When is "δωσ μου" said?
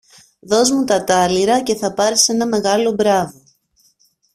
0.39-0.83